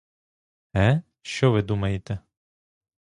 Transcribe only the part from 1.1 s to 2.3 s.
що ви думаєте?